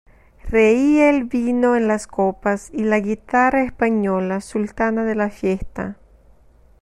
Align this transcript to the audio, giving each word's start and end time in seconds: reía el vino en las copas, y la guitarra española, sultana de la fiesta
reía 0.49 1.11
el 1.11 1.25
vino 1.25 1.75
en 1.75 1.87
las 1.87 2.07
copas, 2.07 2.71
y 2.73 2.85
la 2.85 2.99
guitarra 3.01 3.61
española, 3.63 4.41
sultana 4.41 5.05
de 5.05 5.13
la 5.13 5.29
fiesta 5.29 5.95